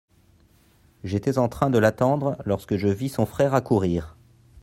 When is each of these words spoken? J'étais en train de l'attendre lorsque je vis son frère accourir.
J'étais 1.03 1.37
en 1.37 1.47
train 1.47 1.69
de 1.69 1.77
l'attendre 1.77 2.35
lorsque 2.45 2.75
je 2.75 2.87
vis 2.87 3.09
son 3.09 3.27
frère 3.27 3.53
accourir. 3.53 4.17